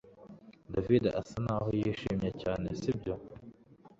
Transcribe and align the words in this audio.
David 0.73 1.03
asa 1.21 1.37
naho 1.45 1.67
yishimye 1.79 2.29
cyane 2.41 2.67
sibyo 2.79 3.13